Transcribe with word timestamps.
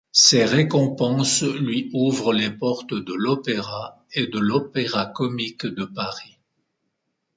Ces 0.13 0.45
récompenses 0.45 1.43
lui 1.43 1.91
ouvrent 1.93 2.33
les 2.33 2.49
portes 2.49 2.95
de 2.95 3.13
l’Opéra 3.13 4.03
et 4.13 4.25
de 4.25 4.39
l’Opéra 4.39 5.05
Comique 5.05 5.67
de 5.67 5.85
Paris. 5.85 6.39